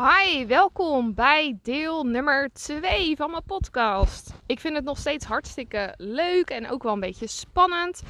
Hi, 0.00 0.46
welkom 0.46 1.14
bij 1.14 1.58
deel 1.62 2.04
nummer 2.04 2.50
2 2.52 3.16
van 3.16 3.30
mijn 3.30 3.42
podcast. 3.46 4.34
Ik 4.46 4.60
vind 4.60 4.74
het 4.76 4.84
nog 4.84 4.98
steeds 4.98 5.24
hartstikke 5.24 5.94
leuk 5.96 6.50
en 6.50 6.70
ook 6.70 6.82
wel 6.82 6.92
een 6.92 7.00
beetje 7.00 7.26
spannend. 7.26 8.02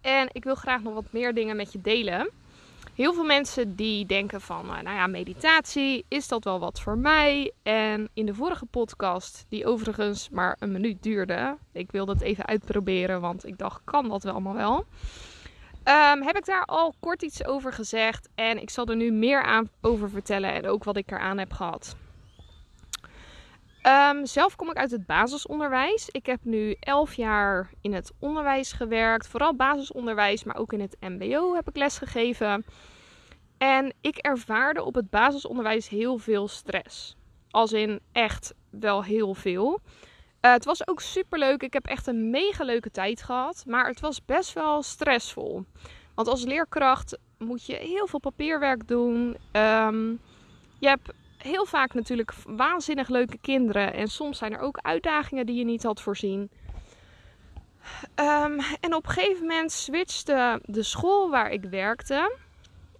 En 0.00 0.28
ik 0.32 0.44
wil 0.44 0.54
graag 0.54 0.82
nog 0.82 0.94
wat 0.94 1.04
meer 1.10 1.34
dingen 1.34 1.56
met 1.56 1.72
je 1.72 1.80
delen. 1.80 2.30
Heel 2.94 3.14
veel 3.14 3.24
mensen 3.24 3.76
die 3.76 4.06
denken 4.06 4.40
van, 4.40 4.64
eh, 4.64 4.82
nou 4.82 4.96
ja, 4.96 5.06
meditatie, 5.06 6.04
is 6.08 6.28
dat 6.28 6.44
wel 6.44 6.58
wat 6.58 6.80
voor 6.80 6.98
mij? 6.98 7.52
En 7.62 8.08
in 8.14 8.26
de 8.26 8.34
vorige 8.34 8.66
podcast, 8.66 9.46
die 9.48 9.66
overigens 9.66 10.28
maar 10.30 10.56
een 10.58 10.72
minuut 10.72 11.02
duurde, 11.02 11.56
ik 11.72 11.90
wilde 11.90 12.12
het 12.12 12.22
even 12.22 12.46
uitproberen, 12.46 13.20
want 13.20 13.46
ik 13.46 13.58
dacht, 13.58 13.80
kan 13.84 14.08
dat 14.08 14.22
wel 14.22 14.32
allemaal 14.32 14.54
wel? 14.54 14.86
Um, 15.84 16.22
heb 16.22 16.36
ik 16.36 16.44
daar 16.44 16.64
al 16.64 16.94
kort 17.00 17.22
iets 17.22 17.44
over 17.44 17.72
gezegd 17.72 18.28
en 18.34 18.60
ik 18.60 18.70
zal 18.70 18.86
er 18.86 18.96
nu 18.96 19.12
meer 19.12 19.42
aan 19.42 19.70
over 19.80 20.10
vertellen 20.10 20.52
en 20.52 20.66
ook 20.66 20.84
wat 20.84 20.96
ik 20.96 21.10
eraan 21.10 21.38
heb 21.38 21.52
gehad. 21.52 21.96
Um, 23.86 24.26
zelf 24.26 24.56
kom 24.56 24.70
ik 24.70 24.76
uit 24.76 24.90
het 24.90 25.06
basisonderwijs. 25.06 26.08
Ik 26.08 26.26
heb 26.26 26.38
nu 26.42 26.76
11 26.80 27.14
jaar 27.14 27.70
in 27.80 27.92
het 27.92 28.12
onderwijs 28.18 28.72
gewerkt, 28.72 29.26
vooral 29.26 29.54
basisonderwijs, 29.54 30.44
maar 30.44 30.56
ook 30.56 30.72
in 30.72 30.80
het 30.80 30.96
MBO 31.00 31.54
heb 31.54 31.68
ik 31.68 31.76
lesgegeven. 31.76 32.64
En 33.58 33.92
ik 34.00 34.16
ervaarde 34.16 34.82
op 34.82 34.94
het 34.94 35.10
basisonderwijs 35.10 35.88
heel 35.88 36.18
veel 36.18 36.48
stress. 36.48 37.16
Als 37.50 37.72
in 37.72 38.00
echt 38.12 38.54
wel 38.70 39.04
heel 39.04 39.34
veel. 39.34 39.80
Uh, 40.44 40.52
het 40.52 40.64
was 40.64 40.88
ook 40.88 41.00
super 41.00 41.38
leuk. 41.38 41.62
Ik 41.62 41.72
heb 41.72 41.86
echt 41.86 42.06
een 42.06 42.30
mega 42.30 42.64
leuke 42.64 42.90
tijd 42.90 43.22
gehad. 43.22 43.64
Maar 43.66 43.86
het 43.86 44.00
was 44.00 44.24
best 44.24 44.52
wel 44.52 44.82
stressvol. 44.82 45.64
Want 46.14 46.28
als 46.28 46.44
leerkracht 46.44 47.18
moet 47.38 47.66
je 47.66 47.76
heel 47.76 48.06
veel 48.06 48.18
papierwerk 48.18 48.88
doen. 48.88 49.36
Um, 49.52 50.20
je 50.78 50.88
hebt 50.88 51.12
heel 51.38 51.66
vaak 51.66 51.94
natuurlijk 51.94 52.32
waanzinnig 52.46 53.08
leuke 53.08 53.38
kinderen. 53.38 53.92
En 53.92 54.08
soms 54.08 54.38
zijn 54.38 54.52
er 54.52 54.60
ook 54.60 54.78
uitdagingen 54.82 55.46
die 55.46 55.56
je 55.56 55.64
niet 55.64 55.82
had 55.82 56.00
voorzien. 56.00 56.50
Um, 58.14 58.58
en 58.80 58.94
op 58.94 59.06
een 59.06 59.12
gegeven 59.12 59.46
moment 59.46 59.72
switchte 59.72 60.60
de 60.64 60.82
school 60.82 61.30
waar 61.30 61.50
ik 61.50 61.64
werkte 61.64 62.36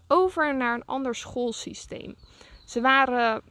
over 0.08 0.56
naar 0.56 0.74
een 0.74 0.84
ander 0.84 1.14
schoolsysteem. 1.14 2.14
Ze 2.64 2.80
waren 2.80 3.42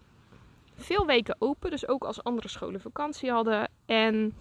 veel 0.75 1.05
weken 1.05 1.35
open, 1.39 1.69
dus 1.69 1.87
ook 1.87 2.03
als 2.03 2.23
andere 2.23 2.47
scholen 2.47 2.81
vakantie 2.81 3.31
hadden. 3.31 3.69
En 3.85 4.33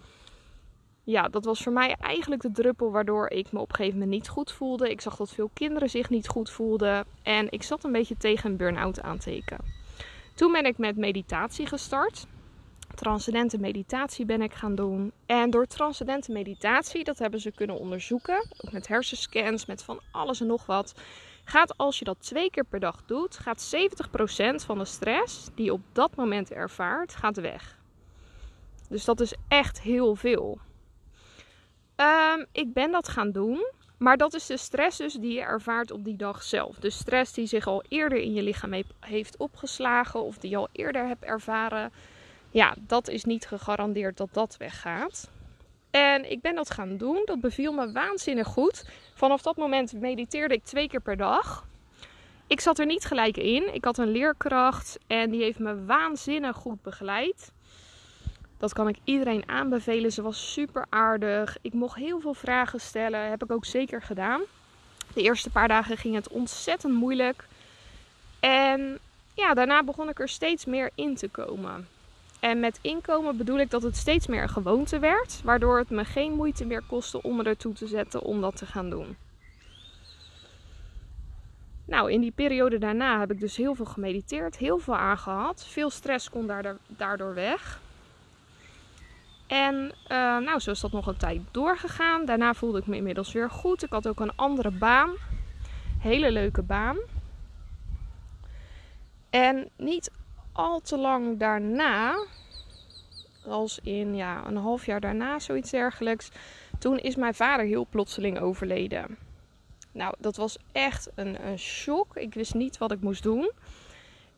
ja, 1.03 1.27
dat 1.29 1.45
was 1.45 1.63
voor 1.63 1.73
mij 1.73 1.95
eigenlijk 1.99 2.41
de 2.41 2.51
druppel 2.51 2.91
waardoor 2.91 3.29
ik 3.29 3.51
me 3.51 3.59
op 3.59 3.69
een 3.69 3.75
gegeven 3.75 3.99
moment 3.99 4.17
niet 4.17 4.29
goed 4.29 4.51
voelde. 4.51 4.89
Ik 4.89 5.01
zag 5.01 5.15
dat 5.15 5.33
veel 5.33 5.49
kinderen 5.53 5.89
zich 5.89 6.09
niet 6.09 6.27
goed 6.27 6.49
voelden 6.49 7.05
en 7.23 7.51
ik 7.51 7.63
zat 7.63 7.83
een 7.83 7.91
beetje 7.91 8.17
tegen 8.17 8.51
een 8.51 8.57
burn-out 8.57 9.01
aan 9.01 9.17
teken. 9.17 9.57
Toen 10.35 10.51
ben 10.51 10.65
ik 10.65 10.77
met 10.77 10.97
meditatie 10.97 11.65
gestart. 11.65 12.25
Transcendente 12.95 13.57
meditatie 13.57 14.25
ben 14.25 14.41
ik 14.41 14.53
gaan 14.53 14.75
doen. 14.75 15.11
En 15.25 15.49
door 15.49 15.65
transcendente 15.65 16.31
meditatie, 16.31 17.03
dat 17.03 17.19
hebben 17.19 17.39
ze 17.39 17.51
kunnen 17.51 17.79
onderzoeken, 17.79 18.47
met 18.71 18.87
hersenscans, 18.87 19.65
met 19.65 19.83
van 19.83 19.99
alles 20.11 20.41
en 20.41 20.47
nog 20.47 20.65
wat, 20.65 20.93
gaat 21.43 21.77
als 21.77 21.99
je 21.99 22.05
dat 22.05 22.17
twee 22.19 22.49
keer 22.49 22.65
per 22.65 22.79
dag 22.79 23.03
doet, 23.05 23.37
gaat 23.37 23.75
70% 23.75 24.65
van 24.65 24.77
de 24.77 24.85
stress 24.85 25.49
die 25.55 25.65
je 25.65 25.73
op 25.73 25.81
dat 25.91 26.15
moment 26.15 26.51
ervaart, 26.51 27.15
gaat 27.15 27.37
weg. 27.37 27.77
Dus 28.89 29.05
dat 29.05 29.19
is 29.19 29.33
echt 29.47 29.81
heel 29.81 30.15
veel. 30.15 30.59
Um, 31.95 32.45
ik 32.51 32.73
ben 32.73 32.91
dat 32.91 33.07
gaan 33.07 33.31
doen. 33.31 33.65
Maar 34.03 34.17
dat 34.17 34.33
is 34.33 34.45
de 34.45 34.57
stress 34.57 34.97
dus 34.97 35.13
die 35.13 35.33
je 35.33 35.41
ervaart 35.41 35.91
op 35.91 36.03
die 36.03 36.15
dag 36.15 36.43
zelf. 36.43 36.75
De 36.75 36.89
stress 36.89 37.33
die 37.33 37.45
zich 37.45 37.67
al 37.67 37.83
eerder 37.87 38.17
in 38.17 38.33
je 38.33 38.41
lichaam 38.41 38.83
heeft 38.99 39.37
opgeslagen 39.37 40.23
of 40.23 40.37
die 40.37 40.49
je 40.49 40.57
al 40.57 40.67
eerder 40.71 41.07
hebt 41.07 41.23
ervaren. 41.23 41.91
Ja, 42.51 42.75
dat 42.79 43.07
is 43.07 43.23
niet 43.23 43.45
gegarandeerd 43.45 44.17
dat 44.17 44.29
dat 44.31 44.57
weggaat. 44.57 45.31
En 45.93 46.31
ik 46.31 46.41
ben 46.41 46.55
dat 46.55 46.71
gaan 46.71 46.97
doen. 46.97 47.21
Dat 47.25 47.41
beviel 47.41 47.73
me 47.73 47.91
waanzinnig 47.91 48.47
goed. 48.47 48.85
Vanaf 49.13 49.41
dat 49.41 49.55
moment 49.55 49.93
mediteerde 49.93 50.53
ik 50.53 50.63
twee 50.63 50.87
keer 50.87 51.01
per 51.01 51.17
dag. 51.17 51.65
Ik 52.47 52.59
zat 52.59 52.79
er 52.79 52.85
niet 52.85 53.05
gelijk 53.05 53.37
in. 53.37 53.73
Ik 53.73 53.85
had 53.85 53.97
een 53.97 54.11
leerkracht 54.11 54.97
en 55.07 55.29
die 55.29 55.43
heeft 55.43 55.59
me 55.59 55.85
waanzinnig 55.85 56.55
goed 56.55 56.81
begeleid. 56.81 57.51
Dat 58.57 58.73
kan 58.73 58.87
ik 58.87 58.97
iedereen 59.03 59.49
aanbevelen. 59.49 60.11
Ze 60.11 60.21
was 60.21 60.53
super 60.53 60.85
aardig. 60.89 61.57
Ik 61.61 61.73
mocht 61.73 61.95
heel 61.95 62.19
veel 62.19 62.33
vragen 62.33 62.79
stellen. 62.79 63.29
Heb 63.29 63.43
ik 63.43 63.51
ook 63.51 63.65
zeker 63.65 64.01
gedaan. 64.01 64.41
De 65.13 65.21
eerste 65.21 65.49
paar 65.49 65.67
dagen 65.67 65.97
ging 65.97 66.15
het 66.15 66.27
ontzettend 66.27 66.93
moeilijk. 66.93 67.47
En 68.39 68.99
ja, 69.33 69.53
daarna 69.53 69.83
begon 69.83 70.09
ik 70.09 70.19
er 70.19 70.29
steeds 70.29 70.65
meer 70.65 70.89
in 70.95 71.15
te 71.15 71.29
komen. 71.29 71.87
En 72.43 72.59
met 72.59 72.79
inkomen 72.81 73.37
bedoel 73.37 73.59
ik 73.59 73.69
dat 73.69 73.83
het 73.83 73.97
steeds 73.97 74.27
meer 74.27 74.41
een 74.41 74.49
gewoonte 74.49 74.99
werd, 74.99 75.41
waardoor 75.43 75.77
het 75.77 75.89
me 75.89 76.05
geen 76.05 76.33
moeite 76.33 76.65
meer 76.65 76.83
kostte 76.87 77.21
om 77.21 77.35
me 77.35 77.43
ertoe 77.43 77.73
te 77.73 77.87
zetten 77.87 78.21
om 78.21 78.41
dat 78.41 78.55
te 78.55 78.65
gaan 78.65 78.89
doen. 78.89 79.15
Nou, 81.85 82.11
in 82.11 82.21
die 82.21 82.31
periode 82.31 82.77
daarna 82.77 83.19
heb 83.19 83.31
ik 83.31 83.39
dus 83.39 83.57
heel 83.57 83.75
veel 83.75 83.85
gemediteerd, 83.85 84.57
heel 84.57 84.77
veel 84.77 84.95
aangehad. 84.95 85.65
Veel 85.67 85.89
stress 85.89 86.29
kon 86.29 86.51
daardoor 86.87 87.33
weg. 87.33 87.81
En 89.47 89.75
uh, 89.83 90.17
nou, 90.37 90.59
zo 90.59 90.71
is 90.71 90.79
dat 90.79 90.91
nog 90.91 91.07
een 91.07 91.17
tijd 91.17 91.41
doorgegaan. 91.51 92.25
Daarna 92.25 92.53
voelde 92.53 92.79
ik 92.79 92.87
me 92.87 92.95
inmiddels 92.95 93.31
weer 93.31 93.49
goed. 93.49 93.83
Ik 93.83 93.91
had 93.91 94.07
ook 94.07 94.19
een 94.19 94.35
andere 94.35 94.71
baan. 94.71 95.11
Hele 95.99 96.31
leuke 96.31 96.61
baan. 96.61 96.97
En 99.29 99.69
niet 99.77 100.11
al 100.53 100.79
te 100.79 100.97
lang 100.97 101.39
daarna, 101.39 102.25
als 103.47 103.79
in 103.83 104.15
ja, 104.15 104.45
een 104.47 104.57
half 104.57 104.85
jaar 104.85 104.99
daarna, 104.99 105.39
zoiets 105.39 105.71
dergelijks, 105.71 106.29
toen 106.79 106.97
is 106.97 107.15
mijn 107.15 107.33
vader 107.33 107.65
heel 107.65 107.87
plotseling 107.89 108.39
overleden. 108.39 109.17
Nou, 109.91 110.13
dat 110.17 110.35
was 110.35 110.57
echt 110.71 111.09
een, 111.15 111.45
een 111.47 111.59
shock. 111.59 112.15
Ik 112.15 112.33
wist 112.33 112.53
niet 112.53 112.77
wat 112.77 112.91
ik 112.91 113.01
moest 113.01 113.23
doen. 113.23 113.51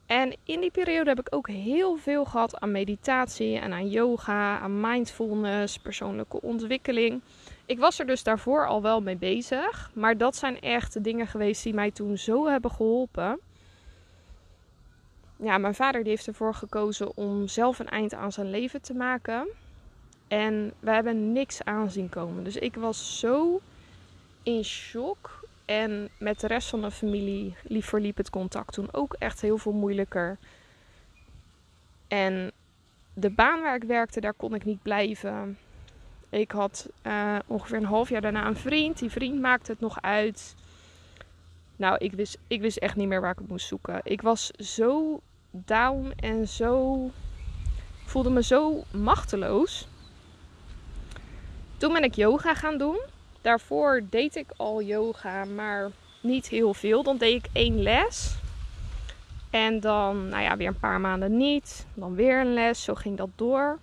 En 0.05 0.35
in 0.43 0.59
die 0.59 0.71
periode 0.71 1.09
heb 1.09 1.19
ik 1.19 1.35
ook 1.35 1.47
heel 1.47 1.95
veel 1.95 2.25
gehad 2.25 2.59
aan 2.59 2.71
meditatie 2.71 3.57
en 3.57 3.73
aan 3.73 3.89
yoga, 3.89 4.59
aan 4.59 4.79
mindfulness, 4.79 5.77
persoonlijke 5.77 6.41
ontwikkeling. 6.41 7.21
Ik 7.65 7.79
was 7.79 7.99
er 7.99 8.05
dus 8.05 8.23
daarvoor 8.23 8.67
al 8.67 8.81
wel 8.81 9.01
mee 9.01 9.15
bezig, 9.15 9.91
maar 9.93 10.17
dat 10.17 10.35
zijn 10.35 10.61
echt 10.61 10.93
de 10.93 11.01
dingen 11.01 11.27
geweest 11.27 11.63
die 11.63 11.73
mij 11.73 11.91
toen 11.91 12.17
zo 12.17 12.47
hebben 12.47 12.71
geholpen 12.71 13.39
ja, 15.35 15.57
mijn 15.57 15.75
vader 15.75 16.01
die 16.01 16.11
heeft 16.11 16.27
ervoor 16.27 16.53
gekozen 16.53 17.17
om 17.17 17.47
zelf 17.47 17.79
een 17.79 17.89
eind 17.89 18.13
aan 18.13 18.31
zijn 18.31 18.49
leven 18.49 18.81
te 18.81 18.93
maken. 18.93 19.47
En 20.27 20.73
we 20.79 20.91
hebben 20.91 21.31
niks 21.31 21.63
aanzien 21.63 22.09
komen. 22.09 22.43
Dus 22.43 22.55
ik 22.55 22.75
was 22.75 23.19
zo 23.19 23.61
in 24.43 24.63
shock. 24.63 25.43
En 25.65 26.09
met 26.17 26.39
de 26.39 26.47
rest 26.47 26.69
van 26.69 26.81
de 26.81 26.91
familie 26.91 27.55
verliep 27.67 28.17
het 28.17 28.29
contact 28.29 28.73
toen 28.73 28.87
ook 28.91 29.15
echt 29.19 29.41
heel 29.41 29.57
veel 29.57 29.71
moeilijker. 29.71 30.37
En 32.07 32.51
de 33.13 33.29
baan 33.29 33.61
waar 33.61 33.75
ik 33.75 33.83
werkte, 33.83 34.21
daar 34.21 34.33
kon 34.33 34.55
ik 34.55 34.65
niet 34.65 34.81
blijven. 34.81 35.57
Ik 36.29 36.51
had 36.51 36.89
uh, 37.03 37.35
ongeveer 37.47 37.77
een 37.77 37.85
half 37.85 38.09
jaar 38.09 38.21
daarna 38.21 38.47
een 38.47 38.55
vriend. 38.55 38.99
Die 38.99 39.09
vriend 39.09 39.41
maakte 39.41 39.71
het 39.71 39.79
nog 39.79 40.01
uit. 40.01 40.55
Nou, 41.75 41.97
ik 41.97 42.13
wist, 42.13 42.37
ik 42.47 42.61
wist 42.61 42.77
echt 42.77 42.95
niet 42.95 43.07
meer 43.07 43.21
waar 43.21 43.31
ik 43.31 43.39
het 43.39 43.47
moest 43.47 43.67
zoeken. 43.67 43.99
Ik 44.03 44.21
was 44.21 44.51
zo 44.51 45.19
down 45.51 46.13
en 46.15 46.47
zo. 46.47 46.99
voelde 48.05 48.29
me 48.29 48.43
zo 48.43 48.83
machteloos. 48.91 49.87
Toen 51.77 51.93
ben 51.93 52.03
ik 52.03 52.15
yoga 52.15 52.53
gaan 52.53 52.77
doen. 52.77 52.99
Daarvoor 53.41 54.01
deed 54.09 54.35
ik 54.35 54.51
al 54.57 54.81
yoga, 54.81 55.45
maar 55.45 55.91
niet 56.21 56.47
heel 56.47 56.73
veel. 56.73 57.03
Dan 57.03 57.17
deed 57.17 57.45
ik 57.45 57.49
één 57.53 57.81
les. 57.81 58.35
En 59.49 59.79
dan, 59.79 60.29
nou 60.29 60.43
ja, 60.43 60.57
weer 60.57 60.67
een 60.67 60.79
paar 60.79 61.01
maanden 61.01 61.37
niet. 61.37 61.85
Dan 61.93 62.15
weer 62.15 62.39
een 62.39 62.53
les. 62.53 62.83
Zo 62.83 62.93
ging 62.93 63.17
dat 63.17 63.29
door. 63.35 63.79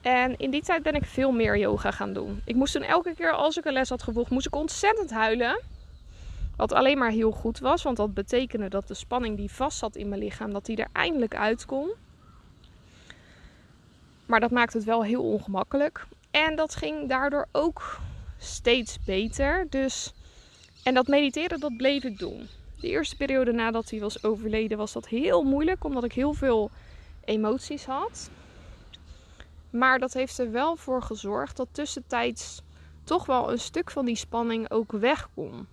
En 0.00 0.38
in 0.38 0.50
die 0.50 0.62
tijd 0.62 0.82
ben 0.82 0.94
ik 0.94 1.04
veel 1.04 1.32
meer 1.32 1.58
yoga 1.58 1.90
gaan 1.90 2.12
doen. 2.12 2.42
Ik 2.44 2.54
moest 2.54 2.72
toen 2.72 2.82
elke 2.82 3.14
keer 3.14 3.32
als 3.32 3.56
ik 3.56 3.64
een 3.64 3.72
les 3.72 3.88
had 3.88 4.02
gevolgd, 4.02 4.30
moest 4.30 4.46
ik 4.46 4.56
ontzettend 4.56 5.10
huilen. 5.10 5.60
Wat 6.56 6.72
alleen 6.72 6.98
maar 6.98 7.10
heel 7.10 7.30
goed 7.30 7.58
was, 7.58 7.82
want 7.82 7.96
dat 7.96 8.14
betekende 8.14 8.68
dat 8.68 8.88
de 8.88 8.94
spanning 8.94 9.36
die 9.36 9.50
vast 9.50 9.78
zat 9.78 9.96
in 9.96 10.08
mijn 10.08 10.20
lichaam, 10.20 10.52
dat 10.52 10.66
die 10.66 10.76
er 10.76 10.88
eindelijk 10.92 11.34
uit 11.34 11.64
kon. 11.66 11.90
Maar 14.26 14.40
dat 14.40 14.50
maakte 14.50 14.76
het 14.76 14.86
wel 14.86 15.04
heel 15.04 15.22
ongemakkelijk. 15.22 16.06
En 16.30 16.56
dat 16.56 16.74
ging 16.74 17.08
daardoor 17.08 17.48
ook 17.52 17.98
steeds 18.38 18.98
beter. 19.04 19.66
Dus, 19.70 20.12
en 20.82 20.94
dat 20.94 21.06
mediteren, 21.06 21.60
dat 21.60 21.76
bleef 21.76 22.04
ik 22.04 22.18
doen. 22.18 22.48
De 22.80 22.88
eerste 22.88 23.16
periode 23.16 23.52
nadat 23.52 23.90
hij 23.90 24.00
was 24.00 24.24
overleden 24.24 24.78
was 24.78 24.92
dat 24.92 25.08
heel 25.08 25.42
moeilijk, 25.42 25.84
omdat 25.84 26.04
ik 26.04 26.12
heel 26.12 26.32
veel 26.32 26.70
emoties 27.24 27.84
had. 27.84 28.30
Maar 29.70 29.98
dat 29.98 30.12
heeft 30.12 30.38
er 30.38 30.50
wel 30.50 30.76
voor 30.76 31.02
gezorgd 31.02 31.56
dat 31.56 31.68
tussentijds 31.72 32.62
toch 33.04 33.26
wel 33.26 33.52
een 33.52 33.58
stuk 33.58 33.90
van 33.90 34.04
die 34.04 34.16
spanning 34.16 34.70
ook 34.70 34.92
weg 34.92 35.28
kon. 35.34 35.66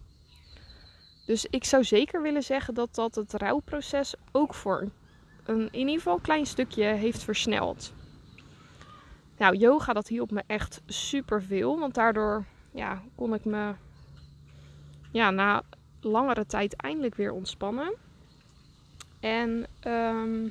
Dus 1.30 1.46
ik 1.50 1.64
zou 1.64 1.84
zeker 1.84 2.22
willen 2.22 2.44
zeggen 2.44 2.74
dat 2.74 2.96
dat 2.96 3.16
het 3.16 3.34
rouwproces 3.34 4.14
ook 4.32 4.54
voor 4.54 4.88
een 5.46 5.70
in 5.72 5.80
ieder 5.80 5.96
geval 5.96 6.20
klein 6.20 6.46
stukje 6.46 6.84
heeft 6.84 7.24
versneld. 7.24 7.94
Nou, 9.38 9.56
yoga 9.56 9.94
dat 9.94 10.08
hielp 10.08 10.32
me 10.32 10.44
echt 10.48 10.82
super 10.86 11.44
veel. 11.44 11.80
Want 11.80 11.94
daardoor 11.94 12.46
ja, 12.72 13.02
kon 13.16 13.34
ik 13.34 13.46
me 13.46 13.74
ja, 15.12 15.30
na 15.30 15.64
langere 16.02 16.46
tijd 16.46 16.76
eindelijk 16.76 17.16
weer 17.16 17.32
ontspannen. 17.32 17.94
En 19.20 19.66
ehm, 19.80 20.48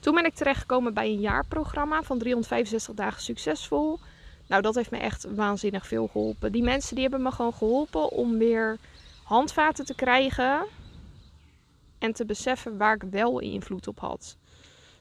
toen 0.00 0.14
ben 0.14 0.24
ik 0.24 0.34
terechtgekomen 0.34 0.94
bij 0.94 1.06
een 1.06 1.20
jaarprogramma 1.20 2.02
van 2.02 2.18
365 2.18 2.94
dagen 2.94 3.22
succesvol. 3.22 3.98
Nou, 4.46 4.62
dat 4.62 4.74
heeft 4.74 4.90
me 4.90 4.98
echt 4.98 5.26
waanzinnig 5.34 5.86
veel 5.86 6.06
geholpen. 6.06 6.52
Die 6.52 6.62
mensen 6.62 6.94
die 6.94 7.02
hebben 7.02 7.22
me 7.22 7.30
gewoon 7.30 7.54
geholpen 7.54 8.10
om 8.10 8.38
weer 8.38 8.78
handvaten 9.26 9.84
te 9.84 9.94
krijgen 9.94 10.66
en 11.98 12.12
te 12.12 12.24
beseffen 12.24 12.76
waar 12.76 12.94
ik 12.94 13.02
wel 13.10 13.38
invloed 13.40 13.88
op 13.88 14.00
had. 14.00 14.36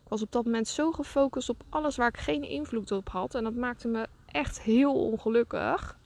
Ik 0.03 0.09
was 0.09 0.21
op 0.21 0.31
dat 0.31 0.45
moment 0.45 0.67
zo 0.67 0.91
gefocust 0.91 1.49
op 1.49 1.63
alles 1.69 1.95
waar 1.95 2.07
ik 2.07 2.17
geen 2.17 2.43
invloed 2.43 2.91
op 2.91 3.09
had. 3.09 3.35
En 3.35 3.43
dat 3.43 3.53
maakte 3.55 3.87
me 3.87 4.07
echt 4.31 4.61
heel 4.61 4.93
ongelukkig. 4.93 5.97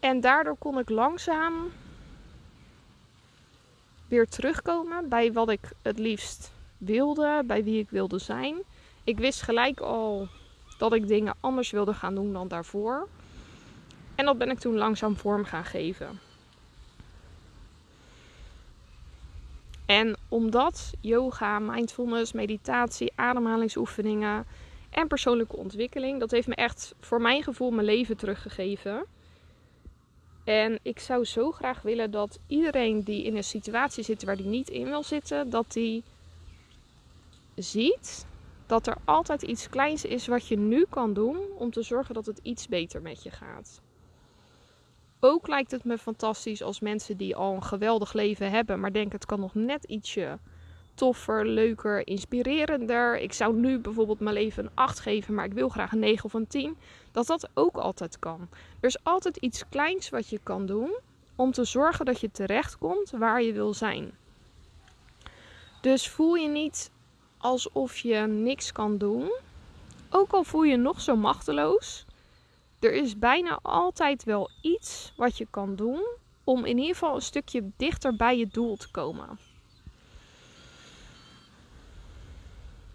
En 0.00 0.20
daardoor 0.20 0.56
kon 0.58 0.78
ik 0.78 0.88
langzaam 0.88 1.72
weer 4.08 4.28
terugkomen 4.28 5.08
bij 5.08 5.32
wat 5.32 5.50
ik 5.50 5.72
het 5.82 5.98
liefst 5.98 6.52
wilde, 6.78 7.42
bij 7.46 7.64
wie 7.64 7.78
ik 7.78 7.90
wilde 7.90 8.18
zijn. 8.18 8.56
Ik 9.04 9.18
wist 9.18 9.42
gelijk 9.42 9.80
al 9.80 10.28
dat 10.78 10.92
ik 10.92 11.08
dingen 11.08 11.34
anders 11.40 11.70
wilde 11.70 11.94
gaan 11.94 12.14
doen 12.14 12.32
dan 12.32 12.48
daarvoor. 12.48 13.08
En 14.14 14.24
dat 14.24 14.38
ben 14.38 14.50
ik 14.50 14.58
toen 14.58 14.76
langzaam 14.76 15.16
vorm 15.16 15.44
gaan 15.44 15.64
geven. 15.64 16.18
En 19.86 20.16
omdat 20.28 20.92
yoga, 21.00 21.58
mindfulness, 21.58 22.32
meditatie, 22.32 23.12
ademhalingsoefeningen 23.14 24.46
en 24.90 25.06
persoonlijke 25.06 25.56
ontwikkeling, 25.56 26.20
dat 26.20 26.30
heeft 26.30 26.48
me 26.48 26.54
echt 26.54 26.94
voor 27.00 27.20
mijn 27.20 27.42
gevoel 27.42 27.70
mijn 27.70 27.86
leven 27.86 28.16
teruggegeven. 28.16 29.06
En 30.44 30.78
ik 30.82 30.98
zou 30.98 31.24
zo 31.24 31.50
graag 31.50 31.82
willen 31.82 32.10
dat 32.10 32.38
iedereen 32.46 33.02
die 33.02 33.24
in 33.24 33.36
een 33.36 33.44
situatie 33.44 34.04
zit 34.04 34.24
waar 34.24 34.36
die 34.36 34.46
niet 34.46 34.68
in 34.68 34.84
wil 34.84 35.02
zitten, 35.02 35.50
dat 35.50 35.72
die 35.72 36.02
ziet 37.54 38.26
dat 38.66 38.86
er 38.86 38.96
altijd 39.04 39.42
iets 39.42 39.68
kleins 39.68 40.04
is 40.04 40.26
wat 40.26 40.46
je 40.46 40.58
nu 40.58 40.84
kan 40.88 41.12
doen 41.12 41.38
om 41.58 41.70
te 41.70 41.82
zorgen 41.82 42.14
dat 42.14 42.26
het 42.26 42.40
iets 42.42 42.68
beter 42.68 43.02
met 43.02 43.22
je 43.22 43.30
gaat. 43.30 43.80
Ook 45.20 45.48
lijkt 45.48 45.70
het 45.70 45.84
me 45.84 45.98
fantastisch 45.98 46.62
als 46.62 46.80
mensen 46.80 47.16
die 47.16 47.36
al 47.36 47.54
een 47.54 47.62
geweldig 47.62 48.12
leven 48.12 48.50
hebben, 48.50 48.80
maar 48.80 48.92
denken 48.92 49.14
het 49.14 49.26
kan 49.26 49.40
nog 49.40 49.54
net 49.54 49.84
ietsje 49.84 50.38
toffer, 50.94 51.46
leuker, 51.46 52.06
inspirerender. 52.06 53.18
Ik 53.18 53.32
zou 53.32 53.56
nu 53.56 53.78
bijvoorbeeld 53.78 54.20
mijn 54.20 54.34
leven 54.34 54.64
een 54.64 54.70
8 54.74 55.00
geven, 55.00 55.34
maar 55.34 55.44
ik 55.44 55.52
wil 55.52 55.68
graag 55.68 55.92
een 55.92 55.98
9 55.98 56.24
of 56.24 56.32
een 56.32 56.46
10. 56.46 56.76
Dat 57.12 57.26
dat 57.26 57.48
ook 57.54 57.76
altijd 57.76 58.18
kan. 58.18 58.48
Er 58.80 58.88
is 58.88 59.04
altijd 59.04 59.36
iets 59.36 59.68
kleins 59.68 60.08
wat 60.08 60.28
je 60.28 60.40
kan 60.42 60.66
doen 60.66 60.98
om 61.36 61.52
te 61.52 61.64
zorgen 61.64 62.04
dat 62.04 62.20
je 62.20 62.30
terechtkomt 62.30 63.10
waar 63.10 63.42
je 63.42 63.52
wil 63.52 63.74
zijn. 63.74 64.12
Dus 65.80 66.08
voel 66.08 66.34
je 66.34 66.48
niet 66.48 66.90
alsof 67.38 67.98
je 67.98 68.16
niks 68.18 68.72
kan 68.72 68.98
doen. 68.98 69.30
Ook 70.10 70.32
al 70.32 70.44
voel 70.44 70.62
je 70.62 70.76
nog 70.76 71.00
zo 71.00 71.16
machteloos. 71.16 72.05
Er 72.78 72.92
is 72.92 73.18
bijna 73.18 73.58
altijd 73.62 74.24
wel 74.24 74.50
iets 74.60 75.12
wat 75.16 75.38
je 75.38 75.46
kan 75.50 75.76
doen 75.76 76.06
om 76.44 76.64
in 76.64 76.78
ieder 76.78 76.92
geval 76.94 77.14
een 77.14 77.22
stukje 77.22 77.70
dichter 77.76 78.16
bij 78.16 78.38
je 78.38 78.46
doel 78.46 78.76
te 78.76 78.90
komen. 78.90 79.38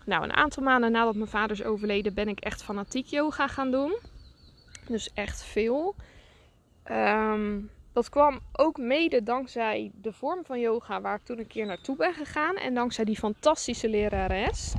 Nou, 0.05 0.23
een 0.23 0.33
aantal 0.33 0.63
maanden 0.63 0.91
nadat 0.91 1.15
mijn 1.15 1.29
vader 1.29 1.51
is 1.51 1.63
overleden, 1.63 2.13
ben 2.13 2.27
ik 2.27 2.39
echt 2.39 2.63
fanatiek 2.63 3.05
yoga 3.05 3.47
gaan 3.47 3.71
doen. 3.71 3.97
Dus 4.87 5.13
echt 5.13 5.43
veel. 5.43 5.95
Ehm, 6.83 7.59
dat 7.93 8.09
kwam 8.09 8.39
ook 8.51 8.77
mede 8.77 9.23
dankzij 9.23 9.91
de 10.01 10.13
vorm 10.13 10.45
van 10.45 10.59
yoga 10.59 11.01
waar 11.01 11.15
ik 11.15 11.23
toen 11.23 11.39
een 11.39 11.47
keer 11.47 11.65
naartoe 11.65 11.95
ben 11.95 12.13
gegaan. 12.13 12.55
En 12.55 12.73
dankzij 12.73 13.05
die 13.05 13.17
fantastische 13.17 13.89
lerares. 13.89 14.73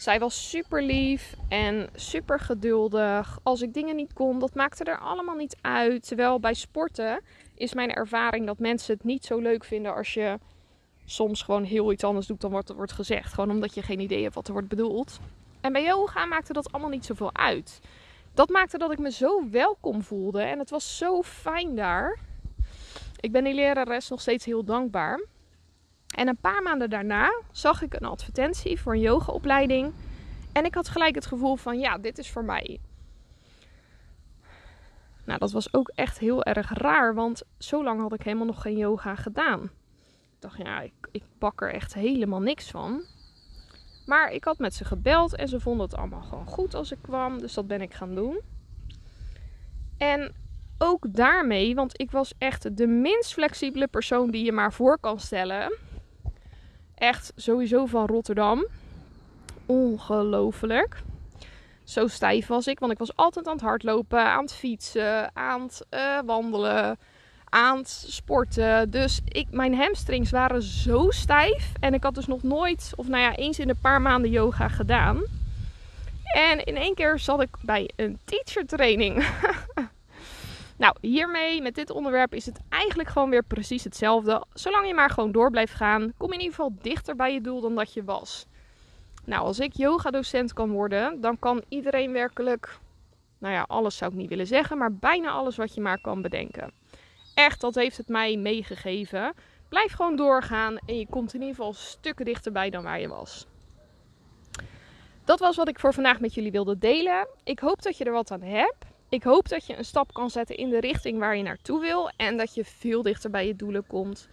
Zij 0.00 0.18
was 0.18 0.50
super 0.50 0.82
lief 0.82 1.34
en 1.48 1.88
super 1.94 2.40
geduldig. 2.40 3.38
Als 3.42 3.62
ik 3.62 3.74
dingen 3.74 3.96
niet 3.96 4.12
kon, 4.12 4.38
dat 4.38 4.54
maakte 4.54 4.84
er 4.84 4.98
allemaal 4.98 5.34
niet 5.34 5.56
uit. 5.60 6.06
Terwijl 6.06 6.40
bij 6.40 6.54
sporten 6.54 7.20
is 7.54 7.74
mijn 7.74 7.92
ervaring 7.92 8.46
dat 8.46 8.58
mensen 8.58 8.94
het 8.94 9.04
niet 9.04 9.24
zo 9.24 9.38
leuk 9.38 9.64
vinden 9.64 9.94
als 9.94 10.14
je 10.14 10.38
soms 11.04 11.42
gewoon 11.42 11.64
heel 11.64 11.92
iets 11.92 12.04
anders 12.04 12.26
doet 12.26 12.40
dan 12.40 12.50
wat 12.50 12.68
er 12.68 12.74
wordt 12.74 12.92
gezegd. 12.92 13.32
Gewoon 13.32 13.50
omdat 13.50 13.74
je 13.74 13.82
geen 13.82 14.00
idee 14.00 14.22
hebt 14.22 14.34
wat 14.34 14.46
er 14.46 14.52
wordt 14.52 14.68
bedoeld. 14.68 15.18
En 15.60 15.72
bij 15.72 15.84
yoga 15.84 16.24
maakte 16.24 16.52
dat 16.52 16.72
allemaal 16.72 16.90
niet 16.90 17.06
zoveel 17.06 17.34
uit. 17.34 17.80
Dat 18.34 18.48
maakte 18.48 18.78
dat 18.78 18.92
ik 18.92 18.98
me 18.98 19.10
zo 19.10 19.50
welkom 19.50 20.02
voelde 20.02 20.42
en 20.42 20.58
het 20.58 20.70
was 20.70 20.96
zo 20.98 21.22
fijn 21.22 21.74
daar. 21.74 22.18
Ik 23.20 23.32
ben 23.32 23.44
die 23.44 23.54
lerares 23.54 24.08
nog 24.08 24.20
steeds 24.20 24.44
heel 24.44 24.64
dankbaar. 24.64 25.20
En 26.16 26.28
een 26.28 26.36
paar 26.36 26.62
maanden 26.62 26.90
daarna 26.90 27.42
zag 27.50 27.82
ik 27.82 27.94
een 27.94 28.06
advertentie 28.06 28.80
voor 28.80 28.92
een 28.92 29.00
yogaopleiding. 29.00 29.92
En 30.52 30.64
ik 30.64 30.74
had 30.74 30.88
gelijk 30.88 31.14
het 31.14 31.26
gevoel 31.26 31.56
van 31.56 31.78
ja, 31.78 31.98
dit 31.98 32.18
is 32.18 32.30
voor 32.30 32.44
mij. 32.44 32.80
Nou, 35.24 35.38
dat 35.38 35.52
was 35.52 35.74
ook 35.74 35.90
echt 35.94 36.18
heel 36.18 36.44
erg 36.44 36.72
raar, 36.72 37.14
want 37.14 37.42
zo 37.58 37.84
lang 37.84 38.00
had 38.00 38.14
ik 38.14 38.22
helemaal 38.22 38.46
nog 38.46 38.62
geen 38.62 38.76
yoga 38.76 39.14
gedaan. 39.14 39.62
Ik 39.62 40.38
dacht, 40.38 40.58
ja, 40.58 40.80
ik, 40.80 40.92
ik 41.10 41.22
pak 41.38 41.62
er 41.62 41.72
echt 41.72 41.94
helemaal 41.94 42.40
niks 42.40 42.70
van. 42.70 43.02
Maar 44.06 44.32
ik 44.32 44.44
had 44.44 44.58
met 44.58 44.74
ze 44.74 44.84
gebeld 44.84 45.36
en 45.36 45.48
ze 45.48 45.60
vonden 45.60 45.86
het 45.86 45.96
allemaal 45.96 46.22
gewoon 46.22 46.46
goed 46.46 46.74
als 46.74 46.92
ik 46.92 46.98
kwam. 47.02 47.38
Dus 47.38 47.54
dat 47.54 47.66
ben 47.66 47.80
ik 47.80 47.94
gaan 47.94 48.14
doen. 48.14 48.40
En 49.98 50.34
ook 50.78 51.14
daarmee, 51.14 51.74
want 51.74 52.00
ik 52.00 52.10
was 52.10 52.32
echt 52.38 52.76
de 52.76 52.86
minst 52.86 53.32
flexibele 53.32 53.86
persoon 53.86 54.30
die 54.30 54.44
je 54.44 54.52
maar 54.52 54.72
voor 54.72 54.98
kan 54.98 55.20
stellen. 55.20 55.72
Echt 57.00 57.32
sowieso 57.36 57.86
van 57.86 58.06
Rotterdam. 58.06 58.66
Ongelooflijk. 59.66 61.02
Zo 61.84 62.06
stijf 62.06 62.46
was 62.46 62.66
ik, 62.66 62.78
want 62.78 62.92
ik 62.92 62.98
was 62.98 63.16
altijd 63.16 63.46
aan 63.46 63.52
het 63.52 63.62
hardlopen, 63.62 64.24
aan 64.24 64.42
het 64.42 64.52
fietsen, 64.52 65.36
aan 65.36 65.62
het 65.62 65.86
uh, 65.90 66.18
wandelen, 66.26 66.98
aan 67.48 67.76
het 67.78 68.04
sporten. 68.08 68.90
Dus 68.90 69.20
ik, 69.28 69.46
mijn 69.50 69.74
hamstrings 69.74 70.30
waren 70.30 70.62
zo 70.62 71.10
stijf. 71.10 71.72
En 71.80 71.94
ik 71.94 72.02
had 72.02 72.14
dus 72.14 72.26
nog 72.26 72.42
nooit, 72.42 72.92
of 72.96 73.08
nou 73.08 73.22
ja, 73.22 73.34
eens 73.34 73.58
in 73.58 73.68
een 73.68 73.80
paar 73.80 74.02
maanden 74.02 74.30
yoga 74.30 74.68
gedaan. 74.68 75.22
En 76.34 76.64
in 76.64 76.76
één 76.76 76.94
keer 76.94 77.18
zat 77.18 77.42
ik 77.42 77.56
bij 77.60 77.90
een 77.96 78.18
teacher 78.24 78.66
training. 78.66 79.24
nou, 80.80 80.94
hiermee, 81.00 81.62
met 81.62 81.74
dit 81.74 81.90
onderwerp, 81.90 82.34
is 82.34 82.46
het 82.46 82.60
eigenlijk 82.68 83.08
gewoon 83.08 83.30
weer 83.30 83.42
precies 83.42 83.84
hetzelfde. 83.84 84.44
Zolang 84.52 84.86
je 84.86 84.94
maar 84.94 85.10
gewoon 85.10 85.32
door 85.32 85.50
blijft 85.50 85.74
gaan, 85.74 86.12
kom 86.16 86.28
je 86.28 86.34
in 86.34 86.40
ieder 86.40 86.54
geval 86.54 86.74
dichter 86.80 87.16
bij 87.16 87.32
je 87.32 87.40
doel 87.40 87.60
dan 87.60 87.74
dat 87.74 87.92
je 87.92 88.04
was. 88.04 88.46
Nou, 89.24 89.42
als 89.42 89.58
ik 89.58 89.76
yoga 89.76 90.10
docent 90.10 90.52
kan 90.52 90.70
worden, 90.70 91.20
dan 91.20 91.38
kan 91.38 91.62
iedereen 91.68 92.12
werkelijk, 92.12 92.78
nou 93.38 93.54
ja, 93.54 93.64
alles 93.68 93.96
zou 93.96 94.10
ik 94.10 94.16
niet 94.16 94.28
willen 94.28 94.46
zeggen, 94.46 94.78
maar 94.78 94.94
bijna 94.94 95.30
alles 95.30 95.56
wat 95.56 95.74
je 95.74 95.80
maar 95.80 96.00
kan 96.00 96.22
bedenken 96.22 96.72
echt, 97.44 97.60
dat 97.60 97.74
heeft 97.74 97.96
het 97.96 98.08
mij 98.08 98.36
meegegeven. 98.36 99.34
Blijf 99.68 99.92
gewoon 99.92 100.16
doorgaan 100.16 100.78
en 100.86 100.98
je 100.98 101.06
komt 101.06 101.34
in 101.34 101.40
ieder 101.40 101.54
geval 101.54 101.72
stukken 101.72 102.24
dichterbij 102.24 102.70
dan 102.70 102.82
waar 102.82 103.00
je 103.00 103.08
was. 103.08 103.46
Dat 105.24 105.38
was 105.38 105.56
wat 105.56 105.68
ik 105.68 105.78
voor 105.78 105.94
vandaag 105.94 106.20
met 106.20 106.34
jullie 106.34 106.50
wilde 106.50 106.78
delen. 106.78 107.28
Ik 107.44 107.58
hoop 107.58 107.82
dat 107.82 107.96
je 107.96 108.04
er 108.04 108.12
wat 108.12 108.30
aan 108.30 108.42
hebt. 108.42 108.84
Ik 109.10 109.22
hoop 109.22 109.48
dat 109.48 109.66
je 109.66 109.76
een 109.76 109.84
stap 109.84 110.12
kan 110.12 110.30
zetten 110.30 110.56
in 110.56 110.70
de 110.70 110.80
richting 110.80 111.18
waar 111.18 111.36
je 111.36 111.42
naartoe 111.42 111.80
wil 111.80 112.10
en 112.16 112.36
dat 112.36 112.54
je 112.54 112.64
veel 112.64 113.02
dichter 113.02 113.30
bij 113.30 113.46
je 113.46 113.56
doelen 113.56 113.86
komt 113.86 114.28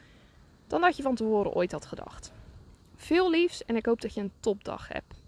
dan 0.68 0.82
dat 0.82 0.98
je 0.98 1.04
van 1.04 1.16
tevoren 1.16 1.54
ooit 1.54 1.72
had 1.72 1.86
gedacht. 1.86 2.32
Veel 2.96 3.30
liefs 3.30 3.66
en 3.66 3.76
ik 3.76 3.86
hoop 3.86 4.02
dat 4.02 4.14
je 4.14 4.22
een 4.22 4.32
topdag 4.40 4.88
hebt. 4.88 5.22